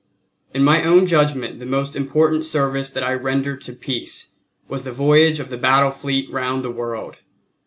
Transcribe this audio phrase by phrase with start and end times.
[0.51, 4.29] In my own judgment the most important service that I rendered to peace
[4.67, 7.17] was the voyage of the battle fleet round the world.